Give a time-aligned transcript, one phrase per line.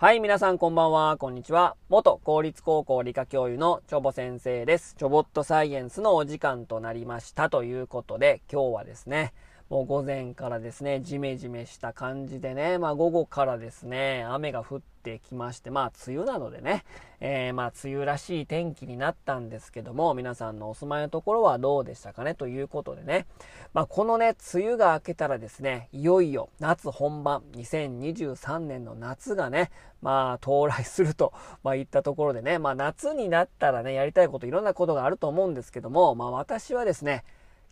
[0.00, 1.76] はい、皆さんこんばんは、こんにちは。
[1.90, 4.94] 元公立高校理科教諭のチョボ先生です。
[4.98, 9.34] チョボットサイエンスのお時間となりましたということで、今日はですね、
[9.70, 16.84] もう午前からですね、ジメジメした感じでね、まあ午後からですね、雨が降ってきまして、まあ梅雨なのでね、
[17.20, 23.26] えー、まあ梅雨らしい天気になったんですけども、皆さんのお住まいのところはどうでしたかねということでね、
[23.72, 29.70] まあこのね、梅雨が明けたらですね、いよいよ夏本番、2023年の夏がね、
[30.02, 31.32] まあ到来すると、
[31.62, 37.22] まあいったところでね、まあ夏になったらね、やりたいこといろんなことがあると思うんですけども、まあ私はですね、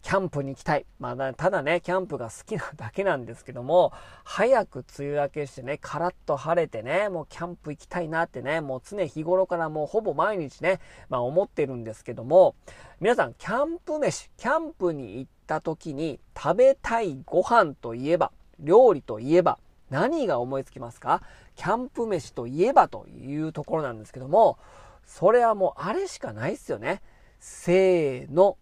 [0.00, 0.86] キャンプに行きたい。
[0.98, 3.92] まあ、ただね、キャンプが好きなだけなんですけども、
[4.24, 12.55] 早く梅雨明けしてね、カラッと晴れてね、もうキャンプ行きたいなってね、もう常日頃からもうほぼ毎日ね、まあ思ってるんですけども、
[13.00, 19.58] 皆さん、キャンプ飯、キャンプに行った時に食べたいご飯といえば、料理といえば、
[19.90, 21.22] 何が思いつきますか？
[21.56, 24.58] キャンプ飯といえばというところなんですけども、
[25.05, 27.00] それはもうあれしかないっすよね。
[27.40, 28.56] せーの、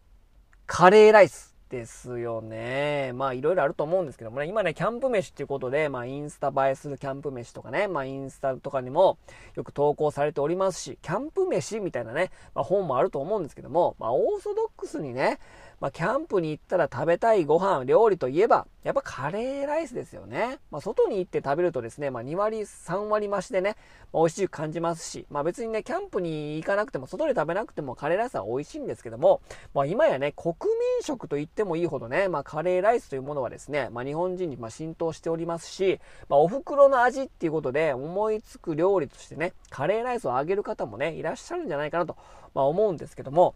[0.66, 3.12] カレーライスですよね。
[3.14, 9.18] まあいろいろあると思うんですけどもね、今ね、キャンプ飯っていうことで、まあインスタ映えするキャンプ飯とかね、まあインスタとかにも
[9.54, 15.38] よく投稿されておりますし、キャンプ飯みたいなね、まあ本もあると思うんですけども、まあオーソドックスにね、
[15.78, 20.58] まあ、キャンプに行ったら食べたいご飯、料理といえば、やっぱカレーライスですよね。
[20.70, 23.76] まあ、外に行って食べるとですね、まあ、2割、3割増しでね、
[24.12, 29.42] まあ、美味しく感じますし、まあ、別にね、キャンプに行かなくても、外で食べなくてもカレーライスは美味しいんですけども、
[29.74, 36.00] まあ、今やね、国民食と言ってもいいほどね、まあ、カレーライスというものはですね、まあ、日本人にま浸透しておりますし、
[36.30, 42.16] まあ、お袋の味っていうことで思いつく料理としてね、カレーライスをあげる方もね、いらっしゃるんじゃないかなと、
[42.54, 43.54] まあ、思うんですけども、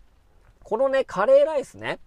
[0.63, 1.99] このね、カレーライスね、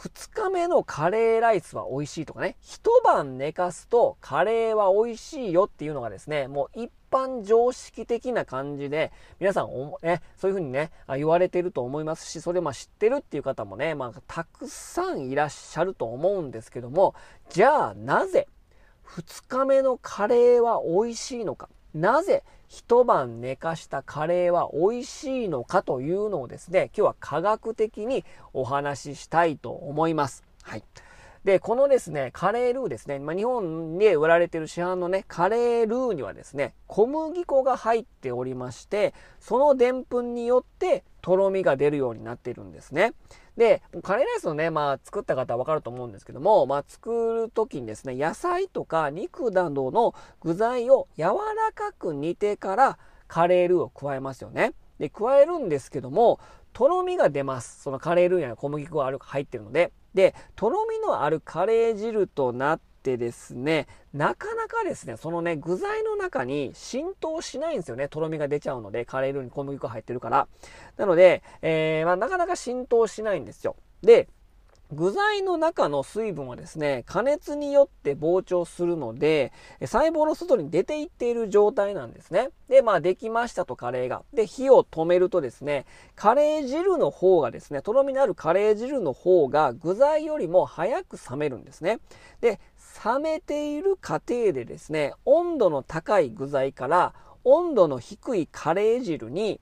[0.00, 9.66] 2日目のカレーライスは美味しいとかね、一晩寝かすとカレーは美味しいよっていうのがですね、もう一般常識的な感じで、皆さん
[10.02, 17.14] ね、そういう風にね、言われてると思いますし、それまあ知ってるっていう方もね、まあたくさんいらっしゃると思うんですけども、
[17.50, 18.48] じゃあなぜ
[19.06, 21.68] 2日目のカレーは美味しいのか。
[21.94, 30.44] なぜ一晩寝かしたカレーは美味しいのかというのをですね、今日は科学的にお話ししたいと思います。
[30.62, 30.84] はい。
[31.44, 43.14] で、このですね、カレールーですね、まあ、日本で売られている市販のね、カレールーにはですね、小麦粉が入っておりまして、そのでんぷんによってとろみが出るようになっているんですね。
[43.56, 52.98] で、カレーライスをね、まあ作った方はわかると思うんですけども、まあ作るときにですね、野菜とか肉などの具材を柔らかく煮てから
[53.28, 54.74] カレールーを加えますよね。
[54.98, 56.38] で、加えるんですけども、
[56.74, 57.80] とろみが出ます。
[57.80, 59.92] そのカレールーには小麦粉が入ってるので。
[60.14, 68.08] で、とろみのあるカレー汁となってですね、なかなかですね、そのね、具材の中に浸透しないんですよね。
[68.08, 70.48] とろみが出ちゃうので、カレールに小麦粉入ってるから。
[70.96, 73.76] なので、えー、まあ、なかなか浸透しないんですよ。
[74.02, 74.28] で、
[74.92, 82.50] 具材の中の水分はですね、加熱によって膨張するので、細胞の外に出ていっている状態なんですね。
[82.68, 84.22] で、まあできましたとカレーが。
[84.34, 85.86] で、火を止めるとですね、
[86.16, 92.00] カレー汁の方がですね、とろみのあるカレー汁の方が具材よりも早く冷めるんですね。
[92.40, 92.58] で、
[93.04, 97.14] 冷めている過程でですね、温度の高い具材から
[97.44, 99.60] 温度の低いカレー汁に、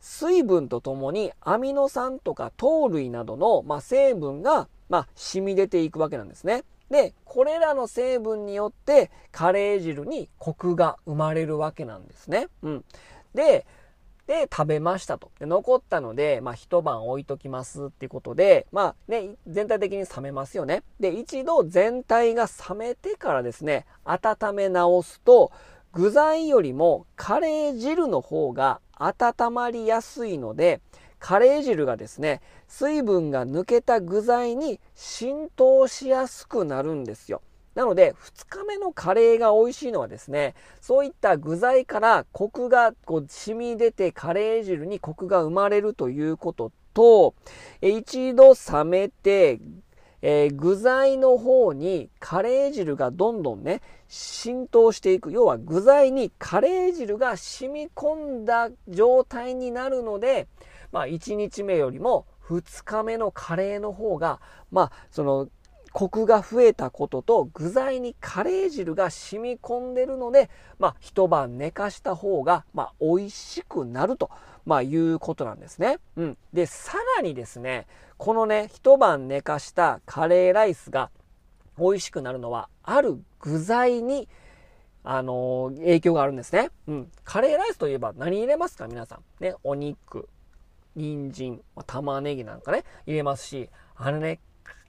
[0.00, 6.64] 水分とともにアミノ酸とか糖類などの、まあ、成分が、まあ、染み出ていくわけなんですね。
[6.90, 12.48] で、これらの成分によってカレー汁にコクが生まれるわけなんですね。
[12.62, 12.84] うん。
[13.34, 13.66] で、
[14.26, 15.30] で、食べましたと。
[15.38, 20.82] で、残ったので、まあ、一晩置いときますっていうことで、まあ、ね、全体的に冷めますよね。
[21.00, 25.50] で、一度全体が冷めてからですね、温め直すと、
[25.92, 30.80] 具材よりもカレー汁の方が温まりやすいので、
[31.18, 37.42] カレー汁がですね、水分が抜けた具材に浸透しやすくなるんですよ。
[37.74, 47.34] なので、2日目のカレーが美味しいのはですね、そういった具材からコクがこう染み出てカレー汁にコクが生まれるということと、
[47.80, 49.60] 一度冷めて
[50.22, 55.32] えー、具材の方にカレー汁がどんどんね、浸透していく。
[55.32, 60.48] 要は具材にカレー汁が染み込んだ状態になるので、
[60.90, 65.48] まあ1日目よりも2日目のカレーの方が、まあその
[65.92, 74.30] コクが増えたことと具材にカレー汁が染み込んでるので、まあ一晩寝かした方が、まあ美味しくなると、
[74.64, 75.98] まあいうことなんですね。
[76.16, 76.38] うん。
[76.52, 77.86] で、さらにですね、
[78.16, 81.10] このね、一晩寝かしたカレーライスが
[81.78, 84.28] 美味しくなるのは、ある具材に、
[85.04, 86.70] あのー、影響があるんですね。
[86.86, 87.10] うん。
[87.24, 88.88] カレーライスといえば何入れますか？
[88.88, 89.42] 皆さん。
[89.42, 90.28] ね、お肉、
[90.96, 94.40] 人参、玉ねぎなんかね、入れますし、あのね、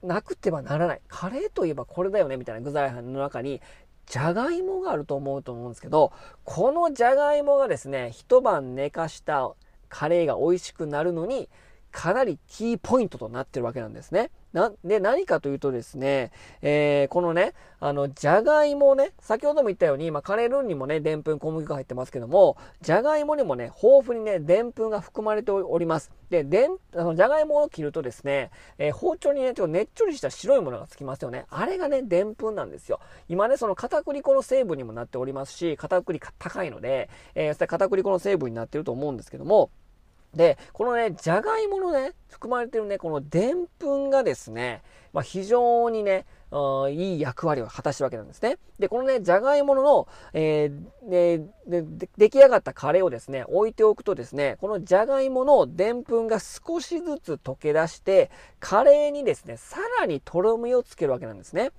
[0.03, 1.01] なくてはならない。
[1.07, 3.61] カレーといえばこれだよね、みたいな具材の中に、
[4.05, 6.11] じゃがいもがあると思うと思うんですけど、
[6.43, 9.51] このじゃがいもがですね、一晩寝かした
[9.87, 11.49] カレーが美味しくなるのに、
[11.91, 14.31] かなりキーポイントとなってるわけなんですね。
[14.53, 16.31] な、で、何かというとですね、
[16.61, 26.11] えー、このね、あの、じゃがいもね、先ほども言ったように、まあ、カレールーにもね、でんぷん、小麦が入ってますけども、じゃがいもにもね、豊富にね、でんぷんが含まれております。
[26.31, 28.49] で、でん、あの、じゃがいもを切るとですね、
[28.79, 31.45] えー、包丁にね、ちょっとねっちょりした白いものがつきますよね。
[31.49, 32.99] あれがね、でんぷんなんですよ。
[33.27, 39.69] 今ね、その片栗粉の成分にもなっておりますし、片栗粉高いので、えー、それ片栗粉の成分になってると思うんですけども、
[40.33, 46.25] で、このね、じゃがいものね、含まれてるね、このでんぷんがですね、まあ、非常にね、
[46.89, 48.57] いい役割を果たしてるわけなんですね。
[48.79, 51.37] で、このね、じゃがいものの、えー、で
[51.67, 61.71] で出来上がったカレーをですね、置いておくとですね、このじゃがいものでんぷんが少しずつ溶け出して、カレーにですね、さらにとろみをつけるわけなんですね。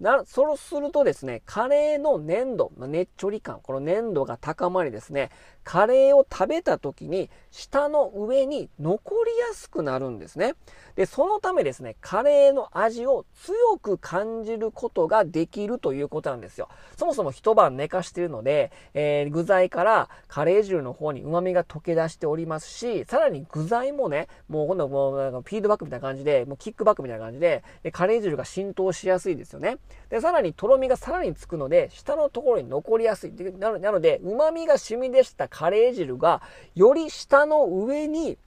[0.00, 5.30] な、そうするとですね、カレーの粘度、ねっちょり感、この粘度が高まりですね、
[5.62, 10.54] カレーを食べた時に、舌の上に残りやすくなるんですね。
[10.96, 16.68] で、そのためですね、カレーの味を強く感じることができるということなんですよ。
[16.96, 29.76] そもそも一晩寝かしているので、えー、具材からカレー汁の方に旨味が溶け出しておりますし、さらに具材もね、もう今度もうフィードバックみたいな感じで、もうキックバックみたいな感じで、でカレー汁が浸透しやすいですよね。
[30.08, 33.32] で、さらにとろみがさらにつくので、下のところに残りやすい。
[33.58, 36.42] なので、旨味が染み出したカレー汁が、
[36.74, 38.38] より下の上に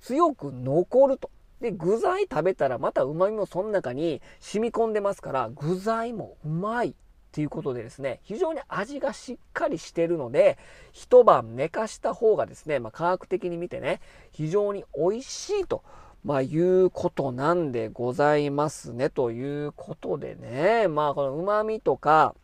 [0.00, 1.30] 強く残ると。
[1.60, 6.94] で、具材食べたらまた旨味もその中に染み込んでますから、具材もうまいっ
[7.30, 10.58] ていうことでですね、非常に味がしっかりしてるので、
[10.92, 14.00] 一晩寝かした方がですね、まあ、科学的に見てね、
[14.32, 15.82] 非常に美味しいと。
[16.24, 19.10] まあ、いうことなんでございますね。
[19.10, 20.86] ということでね。
[20.86, 22.34] まあ、この旨味とか、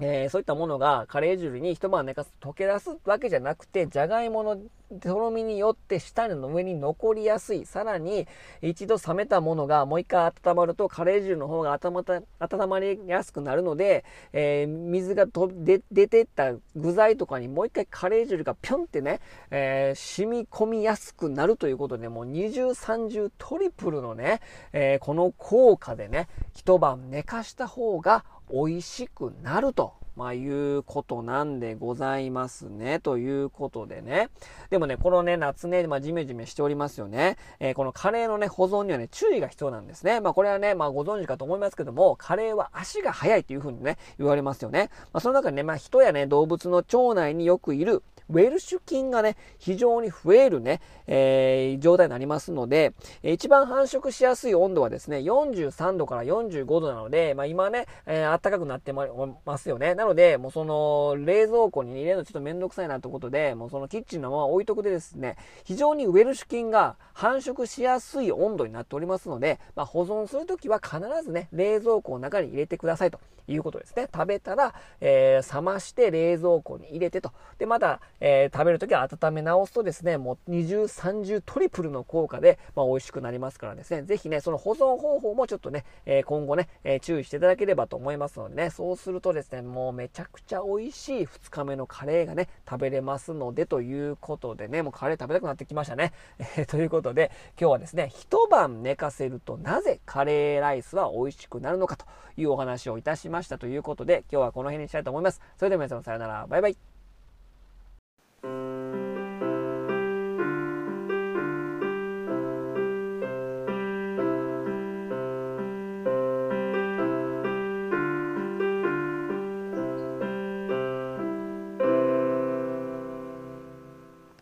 [0.00, 4.58] えー、そういったものがカレー汁に一晩寝かすと溶け出すわけじゃなくて、じゃがいもの
[5.00, 7.64] とろみによって下の上に残りやすい。
[7.64, 8.26] さらに、
[8.60, 19.20] 一度冷めたものがもう一回温まるとカレー汁の方が温まりやすくなるので、えー、水がとで出てった具材とかにもう一回カレー汁がぴょんってね、
[19.50, 24.40] えー、染み込みやすくなるということで、もう二重三重トリプルのね、
[24.72, 30.00] え、この効果でね、一晩寝かした方が美味しくなると。
[30.16, 33.00] まあ、いうことなんでございますね。
[33.00, 34.28] ということでね。
[34.68, 37.38] でもね、このね、夏ね、まあ、ジメジメしておりますよね。
[37.58, 40.20] えー、このカレーのね、保存にはね、注意が必要なんですね。
[40.20, 44.90] まあ、これはね、まあ、ご存知かと思いますけども、カレーは足が速いというふうにね、言われますよね。
[45.12, 59.94] まあ、その中にね、まあ、人やね、動物の腸内によくいる、ウェルシュ菌がね、非常に増えるね、えー、状態になりますので、一番繁殖しやすい温度はですね、43度から45度なので、まあ今ね、えー、暖かくなってますよね。
[59.94, 73.20] なので、もうその、冷蔵庫に入れるのちょっとめんどくさいなってことで、もうそのキッチンのまま置いとくでですね、非常にウェルシュ菌が繁殖しやすい温度になっておりますので、まあ保存するときは必ずね、冷蔵庫の中に入れてくださいと
[73.52, 74.08] いうことですね。
[74.12, 77.32] 食べたら、えー、冷まして冷蔵庫に入れてと。
[77.58, 96.12] で、また、えー、食べるときは温め直すとですね、もう二重三重トリプルの効果で、まあ、美味しくなりますからですね、ぜひね、その保存方法もちょっとね、えー、今後ね、えー、注意していただければと思いますのでね、そうするとですね、もうめちゃくちゃ美味しい2日目のカレーがね、食べれますので、ということでね、もうカレー食べたくなってきましたね。
[96.56, 105.40] え、ということで、今日はですね、一晩寝かせるとなぜカレーライスは美味しくなるのかというお話をいたしましたということで、今日はこの辺にしたいと思います。
[105.56, 106.89] それでは皆さんさよなら、バイバイ。